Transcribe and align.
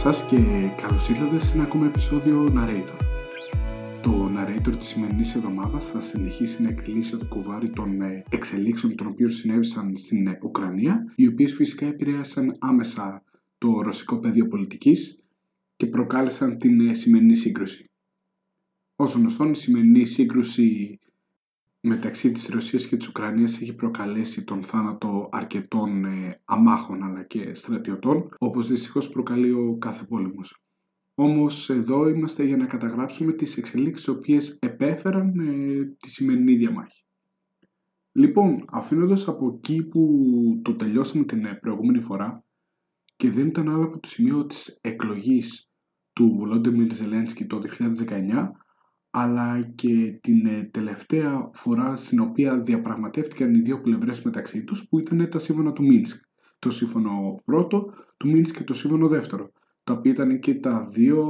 σας 0.00 0.24
και 0.24 0.36
καλώς 0.82 1.08
ήρθατε 1.08 1.38
σε 1.38 1.54
ένα 1.54 1.62
ακόμα 1.62 1.86
επεισόδιο 1.86 2.52
Narrator. 2.56 2.98
Το 4.02 4.30
Narrator 4.36 4.76
της 4.78 4.86
σημερινής 4.86 5.34
εβδομάδας 5.34 5.86
θα 5.86 6.00
συνεχίσει 6.00 6.62
να 6.62 6.68
εκτελήσει 6.68 7.16
το 7.16 7.26
κουβάρι 7.26 7.70
των 7.70 8.00
ε, 8.02 8.24
εξελίξεων 8.30 8.96
των 8.96 9.06
οποίων 9.06 9.30
συνέβησαν 9.30 9.96
στην 9.96 10.26
ε, 10.26 10.38
Ουκρανία, 10.42 11.12
οι 11.14 11.26
οποίες 11.26 11.54
φυσικά 11.54 11.86
επηρέασαν 11.86 12.56
άμεσα 12.58 13.24
το 13.58 13.80
ρωσικό 13.80 14.18
πεδίο 14.18 14.46
πολιτικής 14.46 15.22
και 15.76 15.86
προκάλεσαν 15.86 16.58
την 16.58 16.88
ε, 16.88 16.94
σημερινή 16.94 17.34
σύγκρουση. 17.34 17.84
Όσο 18.96 19.18
γνωστόν, 19.18 19.50
η 19.50 19.56
σημερινή 19.56 20.04
σύγκρουση 20.04 20.98
μεταξύ 21.80 22.32
της 22.32 22.48
Ρωσίας 22.48 22.86
και 22.86 22.96
της 22.96 23.08
Ουκρανίας 23.08 23.60
έχει 23.60 23.74
προκαλέσει 23.74 24.44
τον 24.44 24.62
θάνατο 24.64 25.28
αρκετών 25.32 26.04
ε, 26.04 26.40
αμάχων 26.44 27.02
αλλά 27.02 27.24
και 27.24 27.54
στρατιωτών, 27.54 28.28
όπως 28.38 28.68
δυστυχώς 28.68 29.08
προκαλεί 29.08 29.50
ο 29.50 29.76
κάθε 29.78 30.04
πόλεμος. 30.04 30.62
Όμως 31.14 31.70
εδώ 31.70 32.08
είμαστε 32.08 32.44
για 32.44 32.56
να 32.56 32.66
καταγράψουμε 32.66 33.32
τις 33.32 33.56
εξελίξεις 33.56 34.06
οι 34.06 34.10
οποίες 34.10 34.58
επέφεραν 34.60 35.38
ε, 35.38 35.84
τη 35.98 36.10
σημερινή 36.10 36.56
διαμάχη. 36.56 37.04
Λοιπόν, 38.12 38.64
αφήνοντας 38.70 39.28
από 39.28 39.54
εκεί 39.56 39.82
που 39.82 40.22
το 40.64 40.74
τελειώσαμε 40.74 41.24
την 41.24 41.44
ε, 41.44 41.54
προηγούμενη 41.54 42.00
φορά 42.00 42.44
και 43.16 43.30
δεν 43.30 43.46
ήταν 43.46 43.68
άλλο 43.68 43.84
από 43.84 43.98
το 43.98 44.08
σημείο 44.08 44.46
της 44.46 44.78
εκλογής 44.80 45.70
του 46.12 46.34
Βολόντεμιρ 46.38 46.92
Ζελένσκι 46.92 47.46
το 47.46 47.60
2019, 48.08 48.50
αλλά 49.10 49.72
και 49.74 50.18
την 50.20 50.46
ε, 50.46 50.68
τελευταία 50.70 51.50
φορά 51.52 51.96
στην 51.96 52.20
οποία 52.20 52.58
διαπραγματεύτηκαν 52.58 53.54
οι 53.54 53.60
δύο 53.60 53.80
πλευρές 53.80 54.22
μεταξύ 54.22 54.64
τους 54.64 54.88
που 54.88 54.98
ήταν 54.98 55.28
τα 55.30 55.38
σύμφωνα 55.38 55.72
του 55.72 55.82
Μίνσκ. 55.82 56.22
Το 56.58 56.70
σύμφωνο 56.70 57.40
πρώτο 57.44 57.92
του 58.16 58.28
Μίνσκ 58.28 58.56
και 58.56 58.64
το 58.64 58.74
σύμφωνο 58.74 59.08
δεύτερο, 59.08 59.50
τα 59.84 59.92
οποία 59.92 60.10
ήταν 60.10 60.40
και 60.40 60.54
τα 60.54 60.82
δύο 60.92 61.26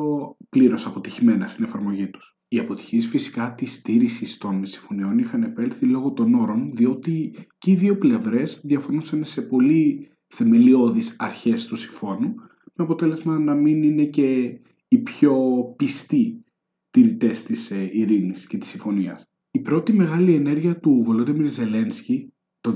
πλήρως 0.48 0.86
αποτυχημένα 0.86 1.46
στην 1.46 1.64
εφαρμογή 1.64 2.10
τους. 2.10 2.36
Οι 2.48 2.58
αποτυχίες 2.58 3.06
φυσικά 3.06 3.54
της 3.54 3.74
στήριξης 3.74 4.38
των 4.38 4.64
συμφωνιών 4.64 5.18
είχαν 5.18 5.42
επέλθει 5.42 5.86
λόγω 5.86 6.12
των 6.12 6.34
όρων, 6.34 6.70
διότι 6.74 7.34
και 7.58 7.70
οι 7.70 7.74
δύο 7.74 7.98
πλευρές 7.98 8.60
διαφωνούσαν 8.64 9.24
σε 9.24 9.42
πολύ 9.42 10.10
θεμελιώδεις 10.26 11.16
αρχές 11.18 11.66
του 11.66 11.76
συμφώνου, 11.76 12.34
με 12.74 12.84
αποτέλεσμα 12.84 13.38
να 13.38 13.54
μην 13.54 13.82
είναι 13.82 14.04
και 14.04 14.60
οι 14.88 14.98
πιο 14.98 15.34
πιστοί 15.76 16.44
τηρητές 16.90 17.42
της 17.42 17.70
ε, 17.70 17.88
ειρήνης 17.92 18.46
και 18.46 18.58
της 18.58 18.68
συμφωνίας. 18.68 19.24
Η 19.50 19.60
πρώτη 19.60 19.92
μεγάλη 19.92 20.34
ενέργεια 20.34 20.78
του 20.78 21.02
Βολόντεμιρ 21.04 21.50
Ζελένσκι 21.50 22.32
το 22.60 22.74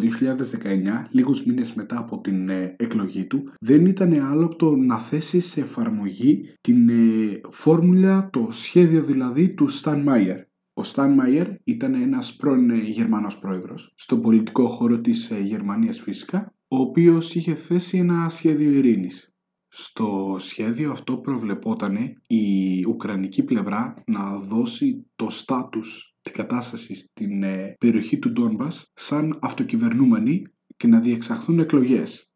2019, 0.62 1.06
λίγους 1.10 1.44
μήνες 1.44 1.74
μετά 1.74 1.98
από 1.98 2.20
την 2.20 2.48
ε, 2.48 2.76
εκλογή 2.78 3.26
του, 3.26 3.52
δεν 3.60 3.86
ήταν 3.86 4.12
άλλο 4.12 4.44
από 4.44 4.56
το 4.56 4.76
να 4.76 4.98
θέσει 4.98 5.40
σε 5.40 5.60
εφαρμογή 5.60 6.54
την 6.60 6.88
ε, 6.88 7.40
φόρμουλα, 7.50 8.28
το 8.32 8.48
σχέδιο 8.50 9.02
δηλαδή 9.02 9.54
του 9.54 9.68
Σταν 9.68 10.02
Μάιερ. 10.02 10.40
Ο 10.74 10.82
Σταν 10.82 11.12
Μάιερ 11.12 11.48
ήταν 11.64 11.94
ένας 11.94 12.36
πρώην 12.36 12.74
Γερμανός 12.74 13.38
πρόεδρος, 13.38 13.92
στον 13.96 14.20
πολιτικό 14.20 14.68
χώρο 14.68 15.00
της 15.00 15.32
Γερμανίας 15.44 16.00
φυσικά, 16.00 16.54
ο 16.68 16.76
οποίος 16.76 17.34
είχε 17.34 17.54
θέσει 17.54 17.98
ένα 17.98 18.28
σχέδιο 18.28 18.70
ειρήνης. 18.70 19.33
Στο 19.76 20.36
σχέδιο 20.38 20.92
αυτό 20.92 21.16
προβλεπόταν 21.16 21.96
η 22.26 22.84
Ουκρανική 22.86 23.42
πλευρά 23.42 24.02
να 24.06 24.38
δώσει 24.38 25.06
το 25.16 25.30
στάτους, 25.30 26.16
την 26.20 26.32
κατάστασης 26.32 26.98
στην 26.98 27.42
ε, 27.42 27.76
περιοχή 27.78 28.18
του 28.18 28.30
Ντόνμπας 28.30 28.90
σαν 28.94 29.38
αυτοκυβερνούμενη 29.40 30.42
και 30.76 30.86
να 30.86 31.00
διεξαχθούν 31.00 31.58
εκλογές. 31.58 32.32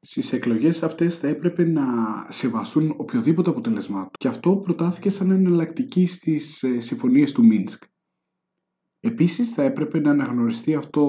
Στις 0.00 0.32
εκλογές 0.32 0.82
αυτές 0.82 1.18
θα 1.18 1.28
έπρεπε 1.28 1.64
να 1.64 1.84
σεβαστούν 2.28 2.94
οποιοδήποτε 2.96 3.50
αποτελεσμάτο 3.50 4.10
και 4.18 4.28
αυτό 4.28 4.56
προτάθηκε 4.56 5.10
σαν 5.10 5.30
εναλλακτική 5.30 6.06
στις 6.06 6.62
ε, 6.62 6.80
συμφωνίες 6.80 7.32
του 7.32 7.44
Μίνσκ. 7.44 7.82
Επίσης 9.04 9.48
θα 9.48 9.62
έπρεπε 9.62 10.00
να 10.00 10.10
αναγνωριστεί 10.10 10.74
αυτό 10.74 11.02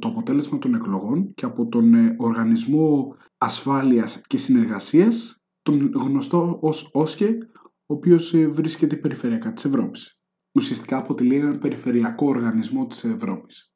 το 0.00 0.08
αποτέλεσμα 0.08 0.58
των 0.58 0.74
εκλογών 0.74 1.34
και 1.34 1.44
από 1.44 1.68
τον 1.68 1.94
ε, 1.94 2.14
Οργανισμό 2.18 3.14
Ασφάλειας 3.38 4.20
και 4.26 4.36
Συνεργασίας, 4.36 5.42
τον 5.62 5.92
γνωστό 5.94 6.58
ως 6.62 6.90
ΟΣΚΕ, 6.92 7.38
ο 7.62 7.94
οποίος 7.94 8.34
ε, 8.34 8.46
βρίσκεται 8.46 8.96
περιφερειακά 8.96 9.52
της 9.52 9.64
Ευρώπης. 9.64 10.18
Ουσιαστικά 10.52 10.96
αποτελεί 10.96 11.36
έναν 11.36 11.58
περιφερειακό 11.58 12.26
οργανισμό 12.26 12.86
της 12.86 13.04
Ευρώπης. 13.04 13.72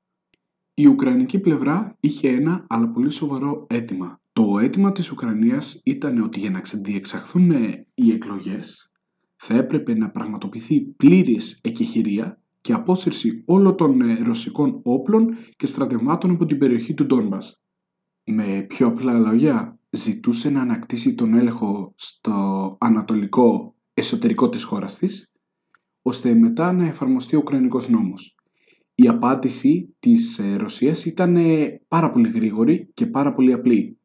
Η 0.74 0.86
Ουκρανική 0.86 1.40
πλευρά 1.40 1.96
είχε 2.00 2.28
ένα 2.28 2.66
αλλά 2.68 2.90
πολύ 2.90 3.10
σοβαρό 3.10 3.66
αίτημα. 3.68 4.20
Το 4.32 4.58
αίτημα 4.58 4.92
της 4.92 5.10
Ουκρανίας 5.10 5.80
ήταν 5.84 6.22
ότι 6.22 6.40
για 6.40 6.50
να 6.50 6.60
διεξαχθούν 6.74 7.50
ε, 7.50 7.86
οι 7.94 8.10
εκλογές 8.12 8.92
θα 9.36 9.54
έπρεπε 9.54 9.94
να 9.94 10.10
πραγματοποιηθεί 10.10 10.80
πλήρης 10.80 11.60
εκεχηρία 11.62 12.41
και 12.62 12.72
απόσυρση 12.72 13.42
όλων 13.46 13.76
των 13.76 14.00
ε, 14.00 14.22
ρωσικών 14.22 14.80
όπλων 14.82 15.36
και 15.56 15.66
στρατευμάτων 15.66 16.30
από 16.30 16.46
την 16.46 16.58
περιοχή 16.58 16.94
του 16.94 17.06
Ντόνμπας. 17.06 17.62
Με 18.24 18.64
πιο 18.68 18.86
απλά 18.86 19.12
λόγια, 19.12 19.78
ζητούσε 19.90 20.50
να 20.50 20.60
ανακτήσει 20.60 21.14
τον 21.14 21.34
έλεγχο 21.34 21.92
στο 21.96 22.76
ανατολικό 22.80 23.74
εσωτερικό 23.94 24.48
της 24.48 24.64
χώρας 24.64 24.96
της, 24.96 25.32
ώστε 26.02 26.34
μετά 26.34 26.72
να 26.72 26.86
εφαρμοστεί 26.86 27.36
ο 27.36 27.38
Ουκρανικός 27.38 27.88
νόμος. 27.88 28.36
Η 28.94 29.08
απάντηση 29.08 29.94
της 29.98 30.38
ε, 30.38 30.56
Ρωσίας 30.56 31.04
ήταν 31.04 31.36
ε, 31.36 31.80
πάρα 31.88 32.10
πολύ 32.10 32.28
γρήγορη 32.28 32.90
και 32.94 33.06
πάρα 33.06 33.32
πολύ 33.32 33.52
απλή. 33.52 33.98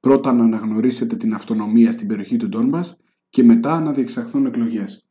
Πρώτα 0.00 0.32
να 0.32 0.44
αναγνωρίσετε 0.44 1.16
την 1.16 1.34
αυτονομία 1.34 1.92
στην 1.92 2.06
περιοχή 2.06 2.36
του 2.36 2.48
Ντόνμπας 2.48 2.96
και 3.28 3.42
μετά 3.42 3.80
να 3.80 3.92
διεξαχθούν 3.92 4.46
εκλογές. 4.46 5.06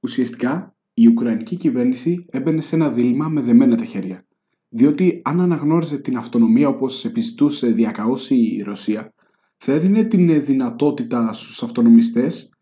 Ουσιαστικά 0.00 0.76
η 0.94 1.06
Ουκρανική 1.06 1.56
κυβέρνηση 1.56 2.26
έμπαινε 2.30 2.60
σε 2.60 2.74
ένα 2.74 2.90
δίλημα 2.90 3.28
με 3.28 3.40
δεμένα 3.40 3.76
τα 3.76 3.84
χέρια. 3.84 4.26
Διότι 4.68 5.20
αν 5.24 5.40
αναγνώριζε 5.40 5.98
την 5.98 6.16
αυτονομία 6.16 6.68
όπως 6.68 7.04
επιζητούσε 7.04 7.66
διακαώς 7.66 8.30
η 8.30 8.62
Ρωσία, 8.64 9.14
θα 9.56 9.72
έδινε 9.72 10.04
την 10.04 10.44
δυνατότητα 10.44 11.32
στους 11.32 11.62
αυτονομιστές 11.62 12.52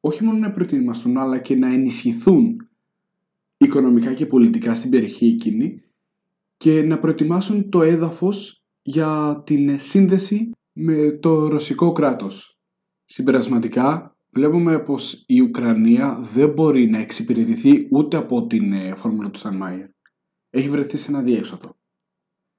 όχι 0.00 0.24
μόνο 0.24 0.38
να 0.38 0.50
προετοιμαστούν 0.50 1.16
αλλά 1.16 1.38
και 1.38 1.56
να 1.56 1.72
ενισχυθούν 1.72 2.68
οικονομικά 3.56 4.14
και 4.14 4.26
πολιτικά 4.26 4.74
στην 4.74 4.90
περιοχή 4.90 5.26
εκείνη 5.26 5.82
και 6.56 6.82
να 6.82 6.98
προετοιμάσουν 6.98 7.68
το 7.68 7.82
έδαφος 7.82 8.62
για 8.82 9.42
την 9.46 9.78
σύνδεση 9.78 10.50
με 10.72 11.12
το 11.12 11.48
ρωσικό 11.48 11.92
κράτος. 11.92 12.58
Συμπερασματικά, 13.04 14.16
βλέπουμε 14.30 14.78
πως 14.78 15.24
η 15.26 15.40
Ουκρανία 15.40 16.18
δεν 16.32 16.48
μπορεί 16.48 16.86
να 16.86 16.98
εξυπηρετηθεί 16.98 17.88
ούτε 17.90 18.16
από 18.16 18.46
την 18.46 18.72
ε, 18.72 18.94
φόρμουλα 18.94 19.30
του 19.30 19.38
Στανμάιερ. 19.38 19.86
Έχει 20.50 20.68
βρεθεί 20.68 20.96
σε 20.96 21.10
ένα 21.10 21.22
διέξοδο. 21.22 21.76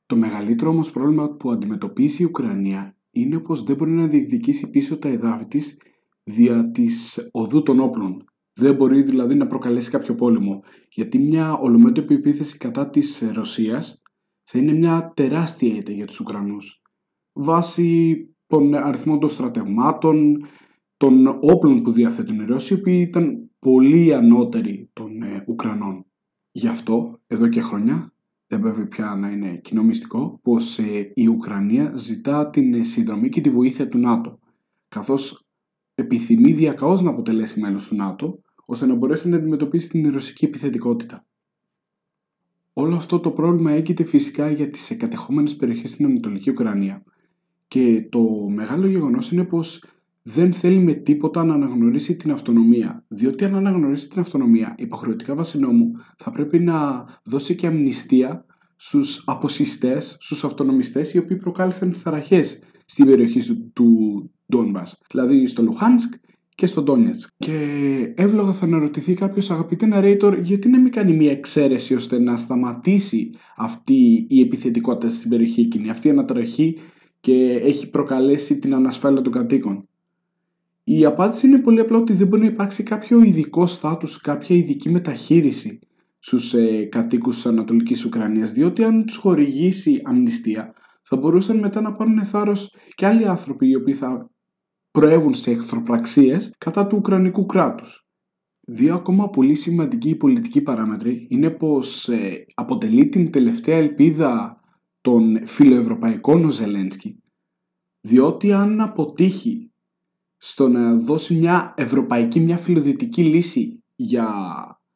Το 0.05 0.15
μεγαλύτερο 0.15 0.69
όμως 0.69 0.91
πρόβλημα 0.91 1.29
που 1.29 1.51
αντιμετωπίζει 1.51 2.23
η 2.23 2.25
Ουκρανία 2.25 2.97
είναι 3.11 3.39
πως 3.39 3.63
δεν 3.63 3.75
μπορεί 3.75 3.91
να 3.91 4.07
διεκδικήσει 4.07 4.69
πίσω 4.69 4.97
τα 4.97 5.09
εδάφη 5.09 5.45
της 5.45 5.77
δια 6.23 6.71
της 6.71 7.29
οδού 7.31 7.63
των 7.63 7.79
όπλων. 7.79 8.23
Δεν 8.53 8.75
μπορεί 8.75 9.01
δηλαδή 9.01 9.35
να 9.35 9.47
προκαλέσει 9.47 9.89
κάποιο 9.89 10.15
πόλεμο, 10.15 10.63
γιατί 10.89 11.19
μια 11.19 11.53
ολομέτωπη 11.53 12.13
επίθεση 12.13 12.57
κατά 12.57 12.89
της 12.89 13.23
Ρωσίας 13.33 14.01
θα 14.43 14.59
είναι 14.59 14.73
μια 14.73 15.11
τεράστια 15.15 15.75
ήττα 15.75 15.91
για 15.91 16.05
τους 16.05 16.19
Ουκρανούς. 16.19 16.81
Βάσει 17.33 18.17
των 18.47 18.73
αριθμών 18.73 19.19
των 19.19 19.29
στρατευμάτων, 19.29 20.47
των 20.99 21.27
όπλων 21.27 21.81
που 21.81 21.91
διαθέτουν 21.91 22.39
οι 22.39 22.45
Ρώσοι, 22.45 22.73
οι 22.73 22.77
οποίοι 22.77 23.05
ήταν 23.09 23.49
πολύ 23.59 24.13
ανώτεροι 24.13 24.89
των 24.93 25.21
ε, 25.21 25.43
Ουκρανών. 25.47 26.05
Γι' 26.51 26.67
αυτό, 26.67 27.19
εδώ 27.27 27.47
και 27.47 27.61
χρόνια, 27.61 28.13
δεν 28.47 28.59
πρέπει 28.59 28.87
πια 28.87 29.15
να 29.15 29.29
είναι 29.29 29.57
κοινό 29.57 29.83
μυστικό, 29.83 30.39
πως 30.41 30.79
ε, 30.79 31.11
η 31.13 31.27
Ουκρανία 31.27 31.91
ζητά 31.95 32.49
την 32.49 32.73
ε, 32.73 32.83
συνδρομή 32.83 33.29
και 33.29 33.41
τη 33.41 33.49
βοήθεια 33.49 33.87
του 33.87 33.97
ΝΑΤΟ, 33.97 34.39
καθώς 34.89 35.47
επιθυμεί 35.95 36.51
διακαώς 36.51 37.01
να 37.01 37.09
αποτελέσει 37.09 37.59
μέλος 37.59 37.87
του 37.87 37.95
ΝΑΤΟ, 37.95 38.41
ώστε 38.65 38.85
να 38.85 38.93
μπορέσει 38.93 39.29
να 39.29 39.37
αντιμετωπίσει 39.37 39.89
την 39.89 40.11
ρωσική 40.11 40.45
επιθετικότητα. 40.45 41.25
Όλο 42.73 42.95
αυτό 42.95 43.19
το 43.19 43.31
πρόβλημα 43.31 43.71
έγκυται 43.71 44.03
φυσικά 44.03 44.51
για 44.51 44.69
τις 44.69 44.89
εκατεχόμενες 44.89 45.55
περιοχές 45.55 45.89
στην 45.89 46.05
Ανατολική 46.05 46.49
Ουκρανία 46.49 47.03
και 47.67 48.07
το 48.09 48.21
μεγάλο 48.49 48.87
γεγονός 48.87 49.31
είναι 49.31 49.43
πως 49.43 49.83
δεν 50.21 50.53
θέλει 50.53 50.79
με 50.79 50.93
τίποτα 50.93 51.43
να 51.43 51.53
αναγνωρίσει 51.53 52.15
την 52.15 52.31
αυτονομία. 52.31 53.05
Διότι 53.07 53.45
αν 53.45 53.55
αναγνωρίσει 53.55 54.09
την 54.09 54.19
αυτονομία, 54.19 54.75
υποχρεωτικά 54.77 55.35
βάσει 55.35 55.59
νόμου, 55.59 55.91
θα 56.17 56.31
πρέπει 56.31 56.59
να 56.59 57.05
δώσει 57.23 57.55
και 57.55 57.67
αμνηστία 57.67 58.45
στους 58.75 59.23
αποσυστές, 59.25 60.17
στους 60.19 60.43
αυτονομιστές 60.43 61.13
οι 61.13 61.17
οποίοι 61.17 61.37
προκάλεσαν 61.37 61.91
τις 61.91 62.03
ταραχές 62.03 62.59
στην 62.85 63.05
περιοχή 63.05 63.53
του 63.73 63.89
Ντόνμπας, 64.51 65.01
δηλαδή 65.11 65.47
στο 65.47 65.61
Λουχάνσκ 65.61 66.13
και 66.55 66.65
στο 66.65 66.81
Ντόνιετσκ. 66.81 67.29
Και 67.37 67.53
εύλογα 68.15 68.51
θα 68.51 68.65
αναρωτηθεί 68.65 69.13
κάποιος 69.13 69.51
αγαπητέ 69.51 69.87
narrator 69.93 70.39
γιατί 70.41 70.69
να 70.69 70.79
μην 70.79 70.91
κάνει 70.91 71.13
μια 71.13 71.31
εξαίρεση 71.31 71.93
ώστε 71.93 72.19
να 72.19 72.35
σταματήσει 72.35 73.29
αυτή 73.57 74.25
η 74.29 74.41
επιθετικότητα 74.41 75.13
στην 75.13 75.29
περιοχή 75.29 75.61
εκείνη, 75.61 75.89
αυτή 75.89 76.07
η 76.07 76.11
αναταραχή 76.11 76.77
και 77.19 77.59
έχει 77.63 77.89
προκαλέσει 77.89 78.59
την 78.59 78.73
ανασφάλεια 78.73 79.21
των 79.21 79.33
κατοίκων; 79.33 79.88
Η 80.91 81.05
απάντηση 81.05 81.47
είναι 81.47 81.59
πολύ 81.59 81.79
απλά 81.79 81.97
ότι 81.97 82.13
δεν 82.13 82.27
μπορεί 82.27 82.41
να 82.41 82.47
υπάρξει 82.47 82.83
κάποιο 82.83 83.23
ειδικό 83.23 83.65
στάτους, 83.65 84.21
κάποια 84.21 84.55
ειδική 84.55 84.89
μεταχείριση 84.89 85.79
στους 86.19 86.53
ε, 86.53 86.83
κατοίκους 86.83 87.35
της 87.35 87.45
Ανατολικής 87.45 88.05
Ουκρανίας, 88.05 88.51
διότι 88.51 88.83
αν 88.83 89.05
τους 89.05 89.15
χορηγήσει 89.15 90.01
αμνηστία 90.03 90.73
θα 91.03 91.17
μπορούσαν 91.17 91.59
μετά 91.59 91.81
να 91.81 91.93
πάρουν 91.93 92.25
θάρρος 92.25 92.75
και 92.95 93.05
άλλοι 93.05 93.27
άνθρωποι 93.27 93.67
οι 93.67 93.75
οποίοι 93.75 93.93
θα 93.93 94.29
προέβουν 94.91 95.33
σε 95.33 95.51
εχθροπραξίες 95.51 96.55
κατά 96.57 96.87
του 96.87 96.97
Ουκρανικού 96.97 97.45
κράτους. 97.45 98.07
Δύο 98.67 98.93
ακόμα 98.93 99.29
πολύ 99.29 99.55
σημαντικοί 99.55 100.15
πολιτικοί 100.15 100.61
παράμετροι 100.61 101.27
είναι 101.29 101.49
πως 101.49 102.09
ε, 102.09 102.45
αποτελεί 102.53 103.09
την 103.09 103.31
τελευταία 103.31 103.77
ελπίδα 103.77 104.59
των 105.01 105.47
φιλοευρωπαϊκών 105.47 106.45
ο 106.45 106.49
Ζελένσκι, 106.49 107.23
διότι 108.01 108.51
αν 108.53 108.81
αποτύχει 108.81 109.68
στο 110.41 110.67
να 110.67 110.95
δώσει 110.95 111.35
μια 111.35 111.73
ευρωπαϊκή, 111.77 112.39
μια 112.39 112.57
φιλοδυτική 112.57 113.23
λύση 113.23 113.83
για 113.95 114.27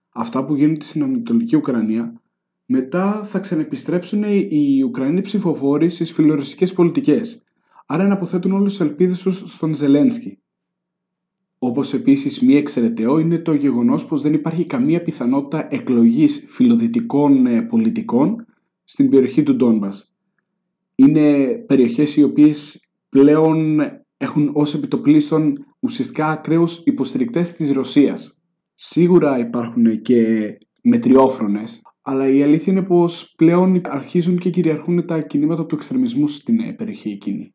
αυτά 0.09 0.45
που 0.45 0.55
γίνονται 0.55 0.83
στην 0.83 1.03
Ανατολική 1.03 1.55
Ουκρανία, 1.55 2.21
μετά 2.65 3.23
θα 3.23 3.39
ξανεπιστρέψουν 3.39 4.23
οι 4.49 4.81
Ουκρανοί 4.83 5.21
ψηφοφόροι 5.21 5.89
στις 5.89 6.11
φιλορωσικές 6.11 6.73
πολιτικές. 6.73 7.43
Άρα 7.85 8.07
να 8.07 8.13
αποθέτουν 8.13 8.51
όλες 8.51 8.71
τις 8.71 8.81
ελπίδες 8.81 9.21
τους 9.21 9.43
στον 9.51 9.75
Ζελένσκι. 9.75 10.37
Όπως 11.57 11.93
επίσης 11.93 12.41
μη 12.41 12.55
εξαιρεταίο 12.55 13.19
είναι 13.19 13.37
το 13.37 13.53
γεγονός 13.53 14.05
πως 14.05 14.21
δεν 14.21 14.33
υπάρχει 14.33 14.65
καμία 14.65 15.03
πιθανότητα 15.03 15.67
εκλογής 15.71 16.45
φιλοδυτικών 16.47 17.45
ε, 17.45 17.61
πολιτικών 17.61 18.45
στην 18.83 19.09
περιοχή 19.09 19.43
του 19.43 19.55
Ντόνμπας. 19.55 20.15
Είναι 20.95 21.47
περιοχές 21.47 22.15
οι 22.15 22.23
οποίες 22.23 22.87
πλέον 23.09 23.79
έχουν 24.23 24.49
ως 24.53 24.73
επιτοπλίστων 24.73 25.65
ουσιαστικά 25.79 26.27
ακραίους 26.27 26.81
υποστηρικτές 26.85 27.53
της 27.53 27.71
Ρωσίας. 27.71 28.41
Σίγουρα 28.73 29.37
υπάρχουν 29.37 30.01
και 30.01 30.47
μετριόφρονες, 30.83 31.81
αλλά 32.01 32.27
η 32.27 32.43
αλήθεια 32.43 32.73
είναι 32.73 32.81
πως 32.81 33.33
πλέον 33.37 33.81
αρχίζουν 33.83 34.37
και 34.37 34.49
κυριαρχούν 34.49 35.05
τα 35.05 35.21
κινήματα 35.21 35.65
του 35.65 35.75
εξτρεμισμού 35.75 36.27
στην 36.27 36.59
ε, 36.59 36.73
περιοχή 36.73 37.09
εκείνη. 37.09 37.53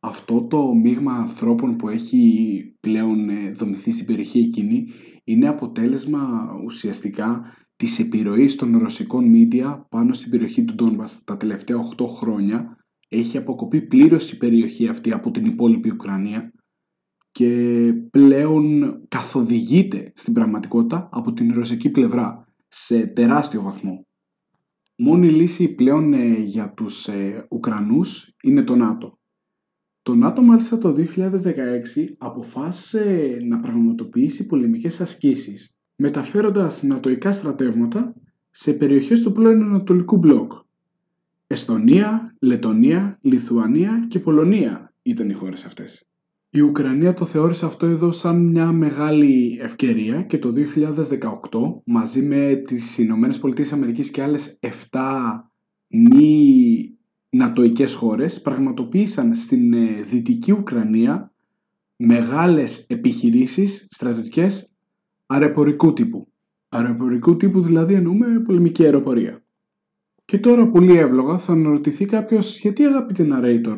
Αυτό 0.00 0.46
το 0.46 0.74
μείγμα 0.74 1.12
ανθρώπων 1.12 1.76
που 1.76 1.88
έχει 1.88 2.76
πλέον 2.80 3.28
ε, 3.28 3.50
δομηθεί 3.50 3.90
στην 3.92 4.06
περιοχή 4.06 4.38
εκείνη 4.38 4.86
είναι 5.24 5.48
αποτέλεσμα 5.48 6.20
ουσιαστικά 6.64 7.42
της 7.76 7.98
επιρροής 7.98 8.56
των 8.56 8.78
ρωσικών 8.78 9.24
μίντια 9.24 9.86
πάνω 9.90 10.12
στην 10.12 10.30
περιοχή 10.30 10.64
του 10.64 10.74
Ντόνμπας 10.74 11.24
τα 11.24 11.36
τελευταία 11.36 11.76
8 11.96 12.04
χρόνια 12.06 12.76
έχει 13.12 13.36
αποκοπεί 13.36 13.80
πλήρως 13.80 14.32
η 14.32 14.36
περιοχή 14.36 14.88
αυτή 14.88 15.12
από 15.12 15.30
την 15.30 15.44
υπόλοιπη 15.44 15.90
Ουκρανία 15.90 16.52
και 17.30 17.92
πλέον 18.10 18.94
καθοδηγείται 19.08 20.12
στην 20.14 20.32
πραγματικότητα 20.32 21.08
από 21.12 21.32
την 21.32 21.52
ρωσική 21.54 21.90
πλευρά 21.90 22.46
σε 22.68 23.06
τεράστιο 23.06 23.62
βαθμό. 23.62 24.06
Μόνη 24.96 25.30
λύση 25.30 25.68
πλέον 25.68 26.12
ε, 26.12 26.34
για 26.34 26.72
τους 26.72 27.08
ε, 27.08 27.46
Ουκρανούς 27.50 28.34
είναι 28.42 28.62
το 28.62 28.76
ΝΑΤΟ. 28.76 29.18
Το 30.02 30.14
ΝΑΤΟ 30.14 30.42
μάλιστα 30.42 30.78
το 30.78 30.94
2016 30.98 31.04
αποφάσισε 32.18 33.36
να 33.42 33.60
πραγματοποιήσει 33.60 34.46
πολεμικές 34.46 35.00
ασκήσεις 35.00 35.76
μεταφέροντας 35.96 36.82
νατοικά 36.82 37.32
στρατεύματα 37.32 38.14
σε 38.50 38.72
περιοχές 38.72 39.20
του 39.20 39.32
πρώην 39.32 39.62
Ανατολικού 39.62 40.16
Μπλοκ. 40.16 40.52
Εστονία, 41.52 42.34
Λετωνία, 42.40 43.18
Λιθουανία 43.22 44.04
και 44.08 44.18
Πολωνία 44.18 44.94
ήταν 45.02 45.30
οι 45.30 45.32
χώρες 45.32 45.64
αυτές. 45.64 46.06
Η 46.50 46.60
Ουκρανία 46.60 47.14
το 47.14 47.24
θεώρησε 47.24 47.66
αυτό 47.66 47.86
εδώ 47.86 48.12
σαν 48.12 48.46
μια 48.46 48.72
μεγάλη 48.72 49.58
ευκαιρία 49.62 50.22
και 50.22 50.38
το 50.38 50.52
2018 50.52 51.82
μαζί 51.84 52.22
με 52.22 52.54
τις 52.66 52.98
Ηνωμένες 52.98 53.38
Πολιτείες 53.38 53.72
Αμερικής 53.72 54.10
και 54.10 54.22
άλλες 54.22 54.58
7 54.60 55.00
μη 55.86 56.98
νατοικές 57.30 57.94
χώρες 57.94 58.40
πραγματοποίησαν 58.40 59.34
στην 59.34 59.72
ε, 59.72 60.02
Δυτική 60.02 60.52
Ουκρανία 60.52 61.32
μεγάλες 61.96 62.86
επιχειρήσεις 62.88 63.86
στρατιωτικές 63.90 64.74
αεροπορικού 65.26 65.92
τύπου. 65.92 66.32
Αεροπορικού 66.68 67.36
τύπου 67.36 67.62
δηλαδή 67.62 67.94
εννοούμε 67.94 68.40
πολεμική 68.40 68.84
αεροπορία. 68.84 69.42
Και 70.32 70.38
τώρα 70.38 70.68
πολύ 70.68 70.98
εύλογα 70.98 71.38
θα 71.38 71.52
αναρωτηθεί 71.52 72.06
κάποιος 72.06 72.58
γιατί 72.58 72.84
αγαπητέ 72.84 73.26
narrator 73.30 73.76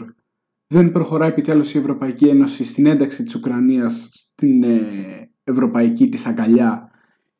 δεν 0.66 0.92
προχωράει 0.92 1.28
επιτέλους 1.28 1.74
η 1.74 1.78
Ευρωπαϊκή 1.78 2.28
Ένωση 2.28 2.64
στην 2.64 2.86
ένταξη 2.86 3.22
της 3.22 3.34
Ουκρανίας 3.34 4.08
στην 4.12 4.62
ε, 4.62 5.30
ευρωπαϊκή 5.44 6.08
της 6.08 6.26
αγκαλιά 6.26 6.90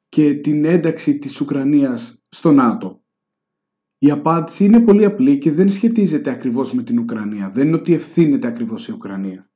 και 0.09 0.35
την 0.35 0.65
ένταξη 0.65 1.19
της 1.19 1.41
Ουκρανίας 1.41 2.23
στο 2.29 2.53
ΝΑΤΟ; 2.53 3.05
Η 3.99 4.11
απάντηση 4.11 4.65
είναι 4.65 4.81
πολύ 4.81 5.05
απλή 5.05 5.39
και 5.39 5.53
δεν 5.53 5.69
σχετίζεται 5.69 6.31
ακριβώς 6.31 6.73
με 6.73 6.83
την 6.83 6.99
Ουκρανία. 6.99 7.51
Δεν 7.51 7.67
είναι 7.67 7.77
ότι 7.77 7.95
ευθύνεται 7.95 8.47
ακριβώς 8.47 8.89
η 8.89 8.93
Ουκρανία. 8.93 9.51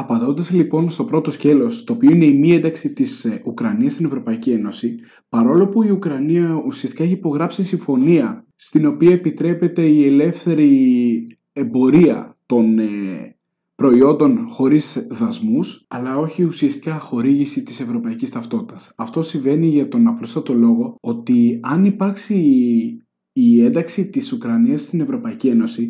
Απαντώντας 0.00 0.50
λοιπόν 0.50 0.90
στο 0.90 1.04
πρώτο 1.04 1.30
σκέλος, 1.30 1.84
το 1.84 1.92
οποίο 1.92 2.10
είναι 2.10 2.24
η 2.24 2.38
μη 2.38 2.52
ένταξη 2.52 2.92
της 2.92 3.24
ε, 3.24 3.42
Ουκρανίας 3.44 3.92
στην 3.92 4.04
Ευρωπαϊκή 4.06 4.50
Ένωση, 4.50 4.94
παρόλο 5.28 5.68
που 5.68 5.82
η 5.82 5.90
Ουκρανία 5.90 6.62
ουσιαστικά 6.66 7.04
έχει 7.04 7.12
υπογράψει 7.12 7.62
συμφωνία 7.62 8.46
στην 8.56 8.86
οποία 8.86 9.12
επιτρέπεται 9.12 9.82
η 9.82 10.06
ελεύθερη 10.06 11.38
εμπορία 11.52 12.36
των 12.46 12.78
ε, 12.78 12.86
προϊόντων 13.74 14.46
χωρίς 14.48 15.06
δασμούς, 15.10 15.84
αλλά 15.88 16.16
όχι 16.16 16.44
ουσιαστικά 16.44 16.98
χορήγηση 16.98 17.62
της 17.62 17.80
ευρωπαϊκής 17.80 18.30
ταυτότητας. 18.30 18.92
Αυτό 18.96 19.22
συμβαίνει 19.22 19.66
για 19.66 19.88
τον 19.88 20.06
απλούστατο 20.06 20.54
λόγο 20.54 20.96
ότι 21.00 21.60
αν 21.62 21.84
υπάρξει 21.84 22.36
η 23.32 23.64
ένταξη 23.64 24.08
της 24.08 24.32
Ουκρανίας 24.32 24.82
στην 24.82 25.00
Ευρωπαϊκή 25.00 25.48
Ένωση, 25.48 25.88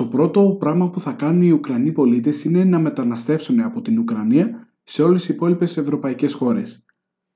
το 0.00 0.06
πρώτο 0.06 0.56
πράγμα 0.58 0.90
που 0.90 1.00
θα 1.00 1.12
κάνουν 1.12 1.42
οι 1.42 1.50
Ουκρανοί 1.50 1.92
πολίτες 1.92 2.44
είναι 2.44 2.64
να 2.64 2.78
μεταναστεύσουν 2.78 3.60
από 3.60 3.80
την 3.80 3.98
Ουκρανία 3.98 4.68
σε 4.82 5.02
όλες 5.02 5.28
οι 5.28 5.32
υπόλοιπες 5.32 5.76
ευρωπαϊκές 5.76 6.32
χώρες. 6.32 6.84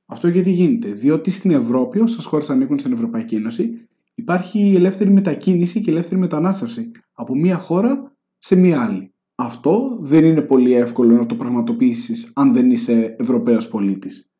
Αυτό 0.06 0.28
γιατί 0.28 0.50
γίνεται, 0.50 0.88
διότι 0.88 1.30
στην 1.30 1.50
Ευρώπη, 1.50 2.00
όσες 2.00 2.24
χώρες 2.24 2.50
ανήκουν 2.50 2.78
στην 2.78 2.92
Ευρωπαϊκή 2.92 3.34
Ένωση, 3.34 3.88
υπάρχει 4.14 4.72
ελεύθερη 4.74 5.10
μετακίνηση 5.10 5.80
και 5.80 5.90
ελεύθερη 5.90 6.20
μετανάστευση 6.20 6.90
από 7.12 7.34
μία 7.34 7.56
χώρα 7.56 8.16
σε 8.38 8.56
μία 8.56 8.82
άλλη. 8.82 9.12
Αυτό 9.34 9.98
δεν 10.00 10.24
είναι 10.24 10.42
πολύ 10.42 10.72
εύκολο 10.72 11.16
να 11.16 11.26
το 11.26 11.34
πραγματοποιήσεις 11.34 12.30
αν 12.34 12.52
δεν 12.52 12.70
είσαι 12.70 13.16
Ευρωπαίος 13.18 13.68
πολίτης. 13.68 14.30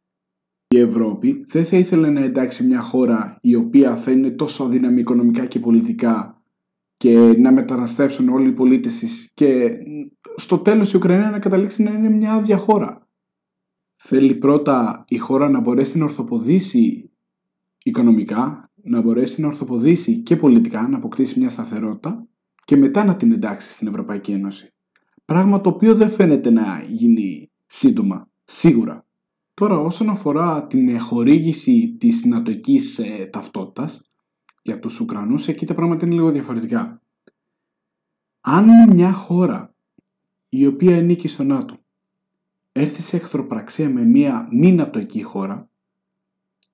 Η 0.69 0.79
Ευρώπη 0.79 1.45
δεν 1.49 1.65
θα 1.65 1.77
ήθελε 1.77 2.11
να 2.11 2.21
εντάξει 2.21 2.65
μια 2.65 2.81
χώρα 2.81 3.37
η 3.41 3.55
οποία 3.55 3.97
θα 3.97 4.11
είναι 4.11 4.31
τόσο 4.31 4.65
αδύναμη 4.65 5.01
οικονομικά 5.01 5.47
και 5.47 5.59
πολιτικά 5.59 6.34
και 7.05 7.37
να 7.39 7.53
μεταναστεύσουν 7.53 8.29
όλοι 8.29 8.49
οι 8.49 8.53
πολίτες 8.53 8.99
της 8.99 9.31
και 9.35 9.71
στο 10.37 10.59
τέλος 10.59 10.93
η 10.93 10.97
Ουκρανία 10.97 11.31
να 11.31 11.39
καταλήξει 11.39 11.83
να 11.83 11.91
είναι 11.91 12.09
μια 12.09 12.33
άδεια 12.33 12.57
χώρα. 12.57 13.09
Θέλει 13.97 14.35
πρώτα 14.35 15.05
η 15.09 15.19
χώρα 15.19 15.49
να 15.49 15.61
μπορέσει 15.61 15.99
να 15.99 16.05
ορθοποδήσει 16.05 17.11
οικονομικά, 17.83 18.71
να 18.83 19.01
μπορέσει 19.01 19.41
να 19.41 19.47
ορθοποδήσει 19.47 20.23
και 20.23 20.37
πολιτικά, 20.37 20.89
να 20.89 20.97
αποκτήσει 20.97 21.39
μια 21.39 21.49
σταθερότητα 21.49 22.27
και 22.65 22.77
μετά 22.77 23.05
να 23.05 23.17
την 23.17 23.33
εντάξει 23.33 23.73
στην 23.73 23.87
Ευρωπαϊκή 23.87 24.33
Ένωση. 24.33 24.75
Πράγμα 25.25 25.61
το 25.61 25.69
οποίο 25.69 25.95
δεν 25.95 26.11
φαίνεται 26.11 26.51
να 26.51 26.83
γίνει 26.87 27.51
σύντομα, 27.67 28.31
σίγουρα. 28.45 29.07
Τώρα 29.55 29.79
όσον 29.79 30.09
αφορά 30.09 30.67
την 30.67 31.01
χορήγηση 31.01 31.97
της 31.99 32.25
νατοικής 32.25 32.99
ε, 32.99 33.29
ταυτότητας 33.33 34.01
για 34.65 34.79
τους 34.79 35.01
Ουκρανούς, 35.01 35.49
εκεί 35.49 35.67
τα 35.67 35.75
πράγματα 35.75 36.07
είναι 36.07 36.15
λίγο 36.15 36.31
διαφορετικά. 36.31 37.03
Αν 38.41 38.91
μια 38.93 39.13
χώρα 39.13 39.75
η 40.49 40.67
οποία 40.67 40.97
ανήκει 40.97 41.29
στο 41.29 41.45
ΝΑΤΟ 41.45 41.77
έρθει 42.73 43.03
σε 43.03 43.17
εχθροπραξία 43.17 43.89
με 43.89 44.05
μια 44.05 44.49
μη 44.51 44.73
νατοική 44.73 45.23
χώρα 45.23 45.69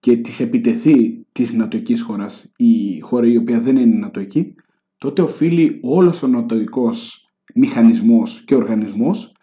και 0.00 0.16
της 0.16 0.40
επιτεθεί 0.40 1.26
της 1.32 1.52
νατοικής 1.52 2.02
χώρας 2.02 2.52
η 2.56 3.00
χώρα 3.00 3.26
η 3.26 3.37
οποία 3.37 3.61
δεν 3.61 3.76
είναι 3.76 3.97
νατοική, 3.97 4.54
τότε 4.99 5.23
οφείλει 5.23 5.78
όλος 5.82 6.23
ο 6.23 6.26
νατοικός 6.26 7.28
μηχανισμός 7.54 8.44
και 8.44 8.54
οργανισμός 8.54 9.35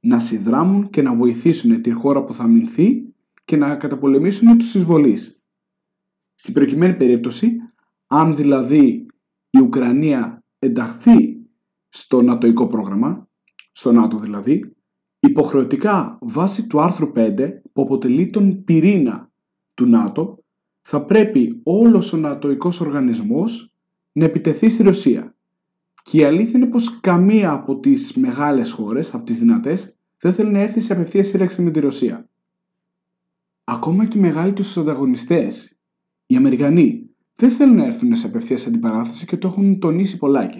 να 0.00 0.20
συνδράμουν 0.20 0.90
και 0.90 1.02
να 1.02 1.14
βοηθήσουν 1.14 1.82
τη 1.82 1.90
χώρα 1.90 2.24
που 2.24 2.34
θα 2.34 2.46
μηνθεί 2.46 3.14
και 3.44 3.56
να 3.56 3.76
καταπολεμήσουν 3.76 4.58
τους 4.58 4.74
εισβολείς. 4.74 5.42
Στην 6.34 6.54
προκειμένη 6.54 6.96
περίπτωση, 6.96 7.56
αν 8.16 8.36
δηλαδή 8.36 9.06
η 9.50 9.60
Ουκρανία 9.60 10.44
ενταχθεί 10.58 11.46
στο 11.88 12.22
νατοικό 12.22 12.66
πρόγραμμα, 12.66 13.28
στο 13.72 13.92
ΝΑΤΟ 13.92 14.18
δηλαδή, 14.18 14.76
υποχρεωτικά 15.18 16.18
βάσει 16.20 16.66
του 16.66 16.80
άρθρου 16.80 17.12
5 17.16 17.50
που 17.72 17.82
αποτελεί 17.82 18.30
τον 18.30 18.64
πυρήνα 18.64 19.30
του 19.74 19.86
ΝΑΤΟ, 19.86 20.44
θα 20.82 21.04
πρέπει 21.04 21.60
όλος 21.62 22.12
ο 22.12 22.16
νατοικός 22.16 22.80
οργανισμός 22.80 23.72
να 24.12 24.24
επιτεθεί 24.24 24.68
στη 24.68 24.82
Ρωσία. 24.82 25.36
Και 26.02 26.18
η 26.18 26.24
αλήθεια 26.24 26.58
είναι 26.58 26.66
πως 26.66 27.00
καμία 27.00 27.52
από 27.52 27.78
τις 27.78 28.14
μεγάλες 28.14 28.72
χώρες, 28.72 29.14
από 29.14 29.24
τις 29.24 29.38
δυνατές, 29.38 29.96
δεν 30.18 30.34
θέλει 30.34 30.50
να 30.50 30.60
έρθει 30.60 30.80
σε 30.80 30.92
απευθείας 30.92 31.26
σύραξη 31.26 31.62
με 31.62 31.70
τη 31.70 31.80
Ρωσία. 31.80 32.28
Ακόμα 33.64 34.06
και 34.06 34.18
οι 34.18 34.20
μεγάλοι 34.20 34.52
τους 34.52 34.76
ανταγωνιστές, 34.76 35.78
οι 36.26 36.36
Αμερικανοί, 36.36 37.13
δεν 37.36 37.50
θέλουν 37.50 37.76
να 37.76 37.84
έρθουν 37.84 38.14
σε 38.14 38.26
απευθείας 38.26 38.66
αντιπαράθεση 38.66 39.26
και 39.26 39.36
το 39.36 39.48
έχουν 39.48 39.78
τονίσει 39.78 40.16
πολλάκι. 40.16 40.58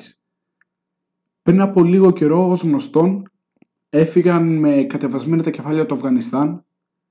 Πριν 1.42 1.60
από 1.60 1.84
λίγο 1.84 2.10
καιρό, 2.10 2.50
ως 2.50 2.62
γνωστόν, 2.62 3.30
έφυγαν 3.88 4.58
με 4.58 4.84
κατεβασμένα 4.84 5.42
τα 5.42 5.50
κεφάλια 5.50 5.86
του 5.86 5.94
Αφγανιστάν 5.94 6.64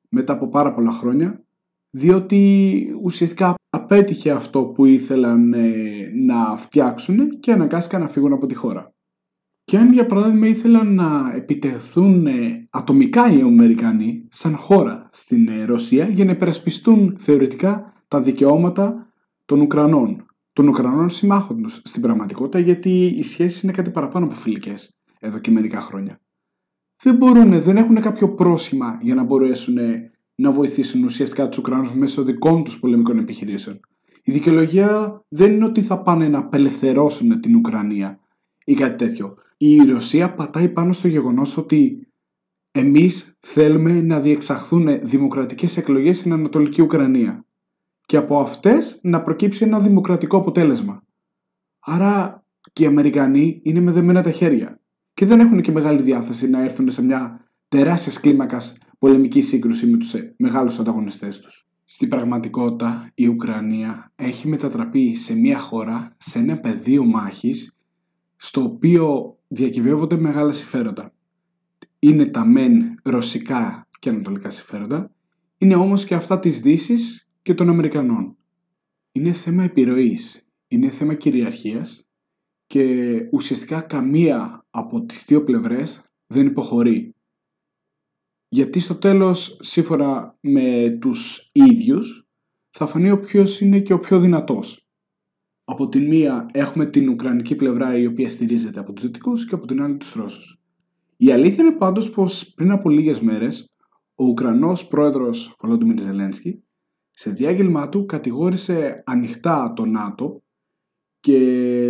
μετά 0.10 0.34
από 0.34 0.48
πάρα 0.48 0.74
πολλά 0.74 0.92
χρόνια, 0.92 1.44
διότι 1.90 2.86
ουσιαστικά 3.04 3.56
απέτυχε 3.70 4.32
αυτό 4.32 4.64
που 4.64 4.86
ήθελαν 4.86 5.54
ε, 5.54 5.72
να 6.26 6.58
φτιάξουν 6.58 7.40
και 7.40 7.52
αναγκάστηκαν 7.52 8.02
να 8.02 8.08
φύγουν 8.08 8.34
από 8.34 8.46
τη 8.46 8.54
χώρα. 8.54 8.94
Και 9.64 9.78
αν 9.78 9.94
για 9.94 10.06
παράδειγμα 10.06 10.48
ήθελαν 10.48 10.94
να 10.94 11.34
επιτεθούν 11.36 12.26
ε, 12.26 12.68
ατομικά 12.70 13.32
οι 13.32 13.42
Αμερικανοί 13.42 14.28
σαν 14.30 14.56
χώρα 14.56 15.10
στην 15.12 15.48
ε, 15.48 15.66
Ρωσία 15.66 16.08
για 16.08 16.26
να 16.26 16.32
υπερασπιστούν 16.32 17.16
θεωρητικά 17.18 17.94
τα 18.08 18.22
δικαιώματα 18.22 19.13
των 19.54 19.62
Ουκρανών, 19.62 20.26
των 20.54 20.68
Ουκρανών 20.68 21.10
συμμάχων 21.10 21.62
τους 21.62 21.82
στην 21.84 22.02
πραγματικότητα 22.02 22.60
γιατί 22.60 23.06
οι 23.06 23.24
σχέσεις 23.24 23.62
είναι 23.62 23.72
κάτι 23.72 23.90
παραπάνω 23.90 24.26
από 24.26 24.36
φιλικές 24.36 24.96
εδώ 25.20 25.40
και 25.40 25.52
μερικά 25.52 25.82
χρόνια. 25.82 26.20
Δεν 27.04 27.16
μπορούν, 27.16 27.62
δεν 27.62 27.78
έχουν 27.78 28.02
κάποιο 28.02 28.34
πρόσημα 28.34 29.00
για 29.02 29.16
να 29.16 29.24
μπορέσουν 29.24 29.78
να 30.36 30.52
βοηθήσουν 30.52 31.04
ουσιαστικά 31.04 31.48
τους 31.48 31.58
Ουκρανούς 31.58 31.94
μέσω 31.94 32.24
δικών 32.24 32.64
τους 32.64 32.80
πολεμικών 32.80 33.18
επιχειρήσεων. 33.18 33.80
Η 34.24 34.32
δικαιολογία 34.32 35.22
δεν 35.28 35.52
είναι 35.52 35.66
ότι 35.66 35.82
θα 35.82 36.02
πάνε 36.02 36.28
να 36.28 36.38
απελευθερώσουν 36.38 37.42
την 37.42 37.56
Ουκρανία 37.56 38.20
ή 38.66 38.74
κάτι 38.74 39.06
τέτοιο. 39.06 39.36
Η 39.58 39.78
Ρωσία 39.78 40.34
πατάει 40.34 40.70
πάνω 40.70 40.94
στο 40.94 41.08
γεγονός 41.08 41.58
ότι 41.58 42.08
εμείς 42.72 43.38
θέλουμε 43.40 44.02
να 44.02 44.20
διεξαχθούν 44.20 45.00
δημοκρατικές 45.02 45.78
εκλογές 45.78 46.18
στην 46.18 46.34
Ανατολική 46.34 46.82
Ουκρανία 46.82 47.46
και 48.06 48.18
από 48.18 48.40
αυτές 48.40 49.00
να 49.04 49.22
προκύψει 49.22 49.64
ένα 49.64 49.80
δημοκρατικό 49.80 50.38
αποτέλεσμα. 50.38 51.04
Άρα 51.80 52.44
και 52.74 52.84
οι 52.84 52.86
Αμερικανοί 52.86 53.62
είναι 53.64 53.80
με 53.80 53.92
δεμένα 53.92 54.22
τα 54.22 54.32
χέρια 54.32 54.82
και 55.14 55.26
δεν 55.26 55.40
έχουν 55.40 55.62
και 55.62 55.72
μεγάλη 55.72 56.02
διάθεση 56.02 56.50
να 56.50 56.64
έρθουν 56.64 56.90
σε 56.90 57.04
μια 57.04 57.48
τεράστιας 57.68 58.20
κλίμακας 58.20 58.78
πολεμικής 59.00 59.48
σύγκρουση 59.48 59.88
με 59.88 59.98
τους 59.98 60.14
ε, 60.14 60.36
μεγάλους 60.38 60.80
ανταγωνιστές 60.80 61.40
τους. 61.40 61.68
Στην 61.86 62.10
πραγματικότητα 62.10 63.12
η 63.14 63.28
Ουκρανία 63.28 64.12
έχει 64.16 64.48
μετατραπεί 64.48 65.16
σε 65.16 65.36
μια 65.36 65.60
χώρα, 65.60 66.16
σε 66.18 66.40
ένα 66.40 66.58
πεδίο 66.58 67.06
μάχης 67.06 67.76
στο 68.36 68.64
οποίο 68.64 69.38
διακυβεύονται 69.48 70.18
μεγάλα 70.18 70.52
συμφέροντα. 70.52 71.14
Είναι 72.00 72.26
τα 72.26 72.46
μεν 72.46 73.00
ρωσικά 73.04 73.88
και 74.00 74.10
ανατολικά 74.10 74.50
συμφέροντα, 74.50 75.12
είναι 75.58 75.76
όμως 75.76 76.06
και 76.06 76.16
αυτά 76.16 76.40
της 76.40 76.60
δύσης 76.60 77.23
και 77.44 77.54
των 77.54 77.70
Αμερικανών. 77.70 78.38
Είναι 79.12 79.32
θέμα 79.32 79.64
επιρροής, 79.64 80.48
είναι 80.68 80.90
θέμα 80.90 81.14
κυριαρχίας 81.14 82.08
και 82.66 83.18
ουσιαστικά 83.32 83.82
καμία 83.82 84.66
από 84.70 85.06
τις 85.06 85.26
δύο 85.26 85.44
πλευρές 85.44 86.04
δεν 86.28 86.46
υποχωρεί. 86.46 87.16
Γιατί 88.50 88.80
στο 88.80 88.96
τέλος, 88.96 89.58
σύμφωνα 89.62 90.38
με 90.40 90.98
τους 91.02 91.50
ίδιους, 91.52 92.28
θα 92.70 92.86
φανεί 92.86 93.12
ο 93.12 93.20
ποιος 93.20 93.62
είναι 93.62 93.80
και 93.80 93.94
ο 93.94 94.00
πιο 94.00 94.20
δυνατός. 94.20 94.88
Από 95.64 95.90
τη 95.90 96.00
μία 96.00 96.50
έχουμε 96.54 96.86
την 96.86 97.10
Ουκρανική 97.10 97.56
πλευρά 97.56 97.98
η 97.98 98.06
οποία 98.06 98.30
στηρίζεται 98.30 98.80
από 98.80 98.94
τους 98.94 99.04
Δυτικούς 99.04 99.46
και 99.46 99.56
από 99.56 99.68
την 99.68 99.82
άλλη 99.82 99.98
τους 99.98 100.14
Ρώσους. 100.14 100.62
Η 101.18 101.32
αλήθεια 101.32 101.64
είναι 101.64 101.76
πάντως 101.76 102.10
πως 102.10 102.54
πριν 102.54 102.72
από 102.72 102.90
λίγες 102.90 103.20
μέρες 103.20 103.72
ο 104.16 104.26
Ουκρανός 104.26 104.88
πρόεδρος 104.88 105.56
Βολόντιμιρ 105.60 106.00
Ζελένσκι 106.00 106.64
σε 107.16 107.30
διάγγελμά 107.30 107.90
του 107.90 108.06
κατηγόρησε 108.06 109.04
ανοιχτά 109.06 109.74
το 109.76 109.86
ΝΑΤΟ 109.86 110.44
και 111.20 111.38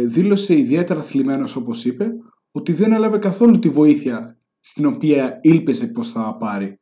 δήλωσε 0.06 0.58
ιδιαίτερα 0.58 1.02
θλιμμένος 1.02 1.56
όπως 1.56 1.86
είπε 1.86 2.12
ότι 2.52 2.74
δεν 2.74 2.92
έλαβε 2.92 3.18
καθόλου 3.18 3.60
τη 3.60 3.70
βοήθεια 3.70 4.40
στην 4.60 4.86
οποία 4.86 5.40
ήλπιζε 5.42 5.88
πως 5.88 6.12
θα 6.12 6.36
πάρει. 6.38 6.80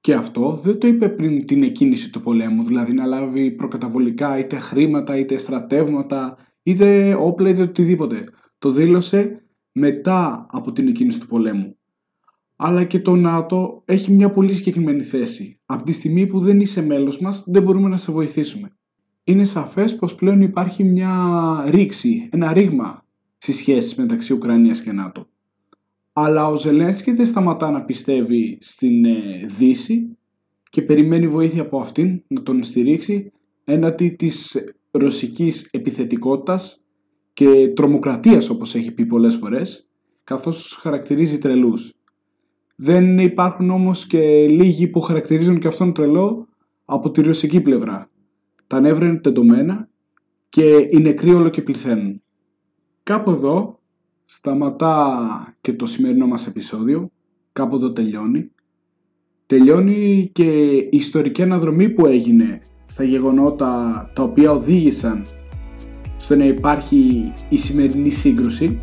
Και 0.00 0.14
αυτό 0.14 0.56
δεν 0.56 0.78
το 0.78 0.86
είπε 0.86 1.08
πριν 1.08 1.46
την 1.46 1.62
εκκίνηση 1.62 2.10
του 2.10 2.20
πολέμου, 2.20 2.64
δηλαδή 2.64 2.92
να 2.92 3.06
λάβει 3.06 3.50
προκαταβολικά 3.50 4.38
είτε 4.38 4.58
χρήματα, 4.58 5.16
είτε 5.16 5.36
στρατεύματα, 5.36 6.36
είτε 6.62 7.14
όπλα, 7.14 7.48
είτε 7.48 7.62
οτιδήποτε. 7.62 8.24
Το 8.58 8.70
δήλωσε 8.70 9.44
μετά 9.72 10.46
από 10.50 10.72
την 10.72 10.88
εκκίνηση 10.88 11.20
του 11.20 11.26
πολέμου. 11.26 11.79
Αλλά 12.62 12.84
και 12.84 13.00
το 13.00 13.16
ΝΑΤΟ 13.16 13.82
έχει 13.84 14.12
μια 14.12 14.30
πολύ 14.30 14.52
συγκεκριμένη 14.52 15.02
θέση. 15.02 15.58
Από 15.66 15.84
τη 15.84 15.92
στιγμή 15.92 16.26
που 16.26 16.40
δεν 16.40 16.60
είσαι 16.60 16.82
μέλος 16.82 17.20
μας, 17.20 17.44
δεν 17.46 17.62
μπορούμε 17.62 17.88
να 17.88 17.96
σε 17.96 18.12
βοηθήσουμε. 18.12 18.72
Είναι 19.24 19.44
σαφές 19.44 19.96
πως 19.96 20.14
πλέον 20.14 20.42
υπάρχει 20.42 20.84
μια 20.84 21.12
ρήξη, 21.68 22.28
ένα 22.32 22.52
ρήγμα 22.52 23.04
στις 23.38 23.56
σχέσεις 23.56 23.94
μεταξύ 23.94 24.32
Ουκρανίας 24.32 24.80
και 24.80 24.92
ΝΑΤΟ. 24.92 25.26
Αλλά 26.12 26.48
ο 26.48 26.56
Ζελένσκι 26.56 27.12
δεν 27.12 27.26
σταματά 27.26 27.70
να 27.70 27.82
πιστεύει 27.82 28.58
στην 28.60 29.04
ε, 29.04 29.46
Δύση 29.46 30.16
και 30.70 30.82
περιμένει 30.82 31.28
βοήθεια 31.28 31.62
από 31.62 31.80
αυτήν 31.80 32.22
να 32.26 32.42
τον 32.42 32.62
στηρίξει 32.62 33.32
έναντι 33.64 34.08
της 34.08 34.56
ρωσικής 34.90 35.68
επιθετικότητας 35.70 36.82
και 37.32 37.68
τρομοκρατίας 37.68 38.50
όπως 38.50 38.74
έχει 38.74 38.90
πει 38.90 39.06
πολλές 39.06 39.36
φορές 39.36 39.88
καθώς 40.24 40.62
τους 40.62 40.72
χαρακτηρίζει 40.74 41.38
τρελούς. 41.38 41.94
Δεν 42.82 43.18
υπάρχουν 43.18 43.70
όμως 43.70 44.06
και 44.06 44.46
λίγοι 44.48 44.88
που 44.88 45.00
χαρακτηρίζουν 45.00 45.58
και 45.58 45.68
αυτόν 45.68 45.92
τρελό 45.92 46.46
από 46.84 47.10
τη 47.10 47.22
ρωσική 47.22 47.60
πλευρά. 47.60 48.10
Τα 48.66 48.80
νεύρα 48.80 49.06
είναι 49.06 49.18
τεντωμένα 49.18 49.88
και 50.48 50.88
οι 50.90 50.98
νεκροί 50.98 51.34
όλο 51.34 51.48
και 51.48 51.62
πληθαίνουν. 51.62 52.22
Κάπου 53.02 53.30
εδώ 53.30 53.78
σταματά 54.24 55.56
και 55.60 55.72
το 55.72 55.86
σημερινό 55.86 56.26
μας 56.26 56.46
επεισόδιο, 56.46 57.10
κάπου 57.52 57.76
εδώ 57.76 57.92
τελειώνει. 57.92 58.50
Τελειώνει 59.46 60.30
και 60.32 60.76
η 60.76 60.88
ιστορική 60.90 61.42
αναδρομή 61.42 61.88
που 61.88 62.06
έγινε 62.06 62.60
στα 62.86 63.04
γεγονότα 63.04 64.10
τα 64.14 64.22
οποία 64.22 64.50
οδήγησαν 64.50 65.26
στο 66.16 66.36
να 66.36 66.44
υπάρχει 66.44 67.32
η 67.48 67.56
σημερινή 67.56 68.10
σύγκρουση. 68.10 68.80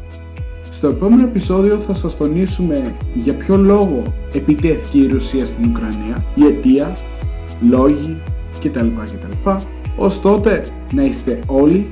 Στο 0.77 0.87
επόμενο 0.87 1.27
επεισόδιο 1.27 1.77
θα 1.77 1.93
σας 1.93 2.17
τονίσουμε 2.17 2.95
για 3.13 3.35
ποιο 3.35 3.57
λόγο 3.57 4.03
επιτέθηκε 4.33 4.97
η 4.97 5.07
Ρωσία 5.07 5.45
στην 5.45 5.69
Ουκρανία, 5.69 6.25
η 6.35 6.45
αιτία, 6.45 6.97
λόγοι 7.69 8.21
κτλ. 8.63 8.87
κτλ. 8.87 9.49
Ως 9.97 10.21
τότε 10.21 10.65
να 10.93 11.03
είστε 11.03 11.39
όλοι 11.47 11.89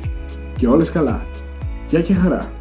και 0.58 0.68
όλες 0.68 0.92
καλά. 0.92 1.26
Γεια 1.90 2.02
και 2.02 2.14
χαρά! 2.14 2.52